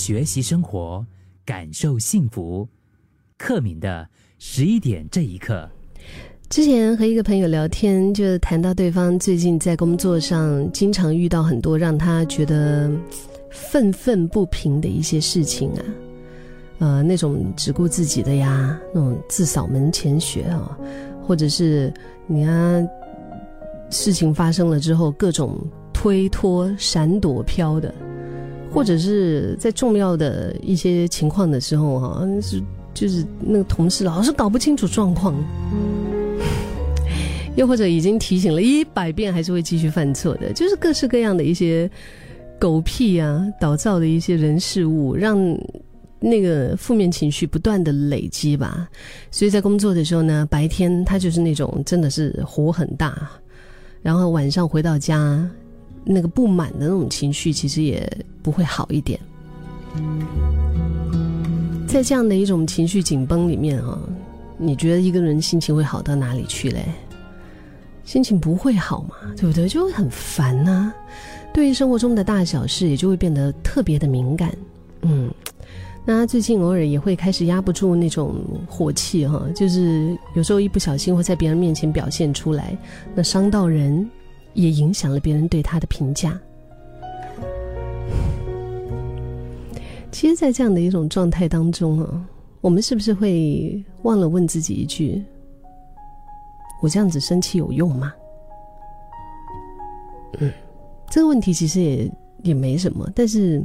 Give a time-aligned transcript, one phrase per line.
[0.00, 1.04] 学习生活，
[1.44, 2.66] 感受幸福。
[3.36, 5.68] 克敏的十一点这一刻。
[6.48, 12.90] 之前和一个朋友聊天，就谈到对方最近在工作上经常遇到很多让他觉得
[13.50, 15.84] 愤愤不平的一些事情啊，
[16.78, 20.78] 呃，那种只顾自己的呀，那种自扫门前雪啊，
[21.22, 21.92] 或者是
[22.26, 22.88] 你看
[23.90, 25.60] 事情发生了之后各种
[25.92, 27.94] 推脱、闪躲、飘的，
[28.70, 32.62] 或者是在重要的一些情况的时候哈，是
[32.94, 35.34] 就是那个同事老是搞不清楚状况。
[37.56, 41.90] 又或者已经提醒了一百遍，还是会继续犯错的，就是各式各样的一些
[42.60, 45.36] 狗屁啊、导造的一些人事物，让
[46.20, 48.88] 那个负面情绪不断的累积吧。
[49.32, 53.28] 所以在工作的时候呢，白天他就是那种真的是火很大，
[54.00, 55.44] 然后晚上回到家，
[56.04, 58.10] 那个不满的那种情绪其实也
[58.42, 59.18] 不会好一点。
[61.86, 63.98] 在这样的一种情绪紧绷里面啊，
[64.56, 66.84] 你觉得一个人心情会好到哪里去嘞？
[68.04, 69.68] 心情不会好嘛，对不对？
[69.68, 70.92] 就会很烦呐。
[71.52, 74.56] 对于生活中的大小事，也就会变得特别的敏感。
[75.02, 75.28] 嗯，
[76.04, 78.36] 那最近偶尔也会开始压不住那种
[78.68, 82.76] 火气哈，就是有时候一不小心会在别人面前表现出来，
[83.14, 84.08] 那伤到人，
[84.54, 86.38] 也影响了别人对他的评价。
[90.10, 92.26] 其实，在这样的一种状态当中啊，
[92.60, 95.22] 我们是不是会忘了问自己一句？
[96.82, 98.12] 我这样子生气有用吗？
[100.38, 100.52] 嗯，
[101.08, 102.10] 这个问题其实也
[102.42, 103.62] 也没什么，但是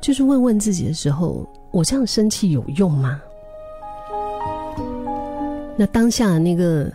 [0.00, 3.20] 就是问问自己的时候，我这样生气有用吗？
[5.76, 6.92] 那当下那个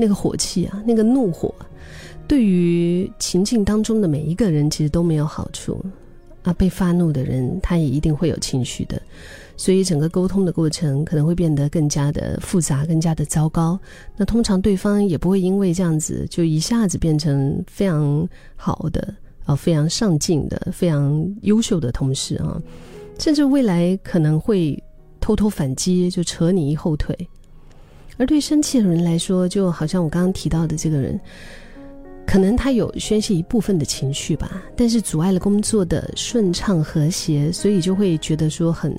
[0.00, 1.54] 那个火气啊，那个怒火，
[2.26, 5.84] 对于情境当中的每一个人其实都没有好处
[6.42, 6.52] 啊。
[6.54, 9.00] 被发怒的人，他也一定会有情绪的。
[9.58, 13.78] 所以整个沟通的过程可能会变得更加的复杂，更加的糟糕。
[14.16, 18.26] 那通常对方也不会因为这样子就一下子变成非常
[18.56, 19.14] 好的
[19.44, 22.58] 啊，非常上进的、非常优秀的同事啊，
[23.18, 24.82] 甚至未来可能会
[25.20, 27.14] 偷偷反击，就扯你一后腿。
[28.20, 31.18] 而对生气的人来说，就好像我刚刚提到的这个人，
[32.26, 38.94] 可能他有宣泄一部分的情绪吧，但是阻碍了工作的顺畅和谐，所以就会觉得说很。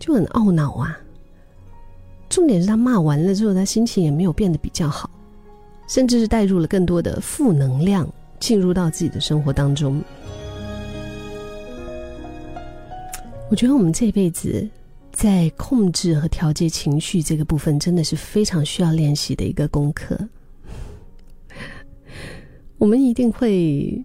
[0.00, 0.96] 就很懊恼啊！
[2.28, 5.10] 重点是他骂完了之后，他心情也没有变得比较好，
[5.88, 8.08] 甚至是带入了更多的负能量
[8.38, 10.00] 进入到自己的生活当中。
[13.50, 14.66] 我觉得我们这辈子
[15.18, 20.16] 在控制和调节情绪这个部分，真的是非常需要练习的一个功课。
[22.78, 24.00] 我们一定会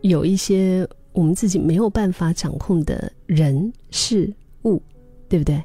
[0.00, 4.82] 有一些我们自己没有办法掌控的人事物。
[5.30, 5.62] 对不对？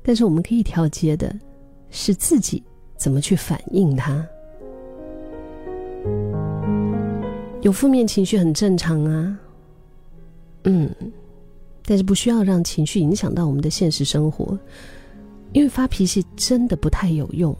[0.00, 1.36] 但是我们可以调节的，
[1.90, 2.62] 是自己
[2.96, 4.24] 怎么去反应它。
[7.62, 9.38] 有负面情绪很正常啊，
[10.62, 10.88] 嗯，
[11.90, 14.56] 但是不需要让情绪影响到我们的现实生活，
[15.52, 17.52] 因为发脾气真的不太有用，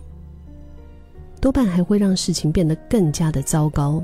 [1.41, 4.01] 多半还会让事情变得更加的糟糕。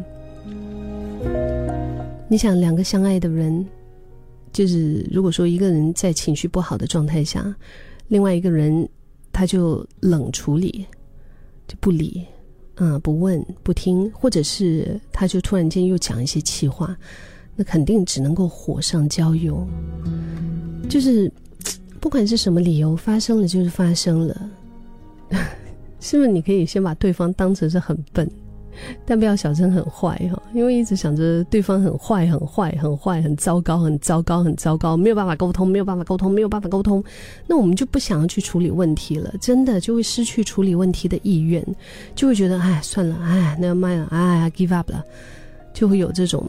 [2.29, 3.65] 你想，两个相爱的人。
[4.53, 7.55] 就是如果说一个人在情绪不好的状态下，
[8.09, 8.89] 另外一个人
[9.31, 10.85] 他就冷处理，
[11.69, 12.27] 就不理，
[12.75, 16.97] 啊，不问不听，或者是他就突然间又讲一些气话，
[17.55, 19.65] 那肯定只能够火上浇油。
[20.89, 21.31] 就是
[22.01, 24.51] 不管是什么理由发生了，就是发生了，
[26.01, 26.29] 是不是？
[26.29, 28.29] 你可以先把对方当成是很笨。
[29.07, 37.03] 但不要小声很坏哈，因为一直想着对方很坏、很坏、很坏、很糟糕、很糟糕、很糟糕，没有办法沟通，没有办法沟通，没有办法沟通，
[37.47, 41.67] 那我们就不想要去处理问题了，真的就会失去处理问题的意愿，
[42.15, 45.03] 就会觉得哎算了，哎那卖了，哎 give up 了，
[45.73, 46.47] 就会有这种。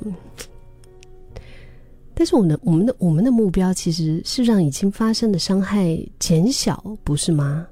[2.18, 7.66] 但是我们的我们的我们的目标其实是让已经发生的伤害减小，不是吗？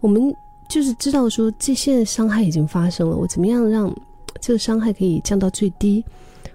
[0.00, 0.34] 我们。
[0.66, 3.94] 就是知道说这些伤害已经发生了，我怎么样让
[4.40, 6.02] 这个伤害可以降到最低？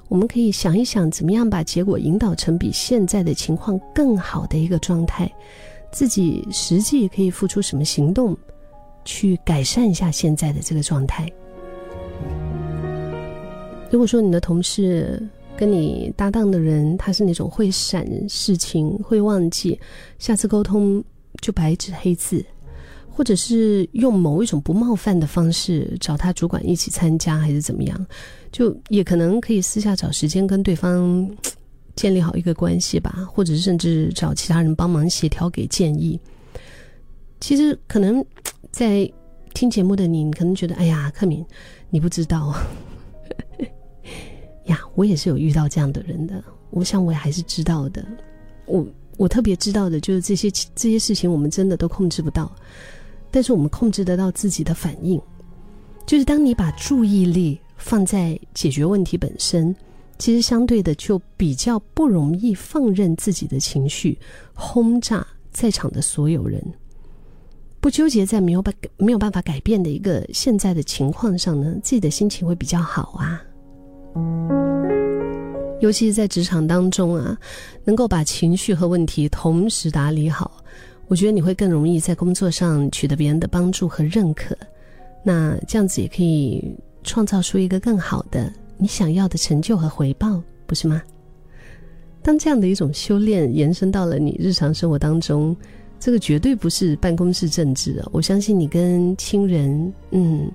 [0.08, 5.32] 我们可以想一想，怎么样把结果引导成比现在的情况更好的一个状态？
[5.92, 8.36] 自己实际可以付出什么行动，
[9.06, 11.32] 去改善一下现在的这个状态？
[13.92, 15.24] 如果说你的同事
[15.60, 19.78] 跟你搭档的人，他是那种会闪事情、会忘记，
[20.18, 21.04] 下次沟通
[21.42, 22.46] 就白纸黑字。
[23.12, 28.08] 或者是用某一种不冒犯的方式找他主管一起参加，还是怎么样？
[28.50, 31.30] 就也可能可以私下找时间跟对方
[31.98, 36.18] 建立好一个关系吧，或者甚至找其他人帮忙协调给建议。
[37.42, 38.26] 其实可能
[38.72, 39.12] 在
[39.54, 41.46] 听节目的你，你可能觉得，哎呀，克敏，
[41.90, 42.56] 你不知道，
[45.00, 46.44] 我也是有遇到这样的人的。
[46.72, 48.06] 我想我也还是知道的。
[48.66, 48.86] 我
[49.16, 52.54] 我特别知道的就是这些这些事情，我们真的都控制不到，
[53.32, 55.18] 但是我们控制得到自己的反应。
[56.06, 59.74] 就是当你把注意力放在解决问题本身，
[60.18, 64.20] 其实相对的就比较不容易放任自己的情绪
[64.54, 66.62] 轰炸在场的所有人。
[67.80, 73.42] 不纠结在没有办没有办法改变的一个现在的情况上呢，自己的心情会比较好啊。
[75.80, 77.38] 尤其是在职场当中啊，
[77.84, 80.64] 能够把情绪和问题同时打理好，
[81.08, 84.56] 我觉得你会更容易在工作上取得别人的帮助和认可。
[85.24, 91.02] 那这样子也可以创造出一个更好的你想要的成就和回报，不是吗？
[92.22, 95.56] 当这样的一种修炼延伸到了你日常生活当中。
[96.02, 98.08] 这个绝对不是办公室政治啊！
[98.14, 100.50] 我相信你跟亲人，嗯，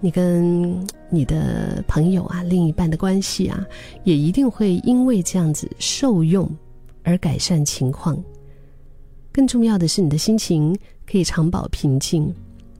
[0.00, 3.64] 你跟你的朋友啊，另一半的关系啊，
[4.04, 6.50] 也一定会因为这样子受用
[7.02, 8.22] 而改善情况。
[9.32, 10.76] 更重要的是，你的心情
[11.06, 12.32] 可以长保平静，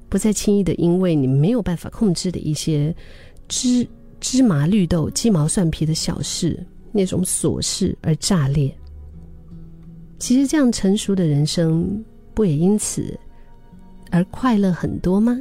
[0.08, 2.94] 不再轻易的因为你没有办法控制的一些
[3.48, 3.88] 芝
[4.20, 8.72] 芝麻绿豆、鸡毛蒜皮的小事那种琐事而炸裂。
[10.18, 13.18] 其实这样成熟的人生，不也因此
[14.10, 15.38] 而快乐很多吗？